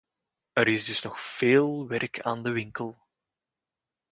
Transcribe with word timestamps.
Er 0.53 0.67
is 0.67 0.85
dus 0.85 1.01
nog 1.01 1.21
veel 1.21 1.87
werk 1.87 2.21
aan 2.21 2.43
de 2.43 2.51
winkel. 2.51 2.95